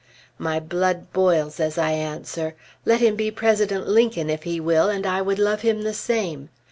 [0.39, 2.55] My blood boils as I answer,
[2.85, 6.49] "Let him be President Lincoln if he will, and I would love him the same."